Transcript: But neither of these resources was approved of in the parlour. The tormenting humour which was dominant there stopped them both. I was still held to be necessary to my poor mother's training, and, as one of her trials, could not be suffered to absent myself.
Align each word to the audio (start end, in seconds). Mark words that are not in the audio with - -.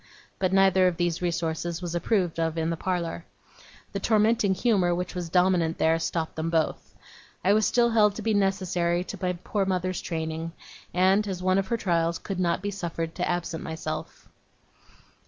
But 0.39 0.51
neither 0.51 0.87
of 0.87 0.97
these 0.97 1.21
resources 1.21 1.79
was 1.79 1.93
approved 1.93 2.39
of 2.39 2.57
in 2.57 2.71
the 2.71 2.75
parlour. 2.75 3.23
The 3.91 3.99
tormenting 3.99 4.55
humour 4.55 4.95
which 4.95 5.13
was 5.13 5.29
dominant 5.29 5.77
there 5.77 5.99
stopped 5.99 6.35
them 6.35 6.49
both. 6.49 6.95
I 7.45 7.53
was 7.53 7.67
still 7.67 7.91
held 7.91 8.15
to 8.15 8.23
be 8.23 8.33
necessary 8.33 9.03
to 9.03 9.19
my 9.21 9.33
poor 9.43 9.63
mother's 9.63 10.01
training, 10.01 10.53
and, 10.91 11.27
as 11.27 11.43
one 11.43 11.59
of 11.59 11.67
her 11.67 11.77
trials, 11.77 12.17
could 12.17 12.39
not 12.39 12.63
be 12.63 12.71
suffered 12.71 13.13
to 13.13 13.29
absent 13.29 13.61
myself. 13.63 14.27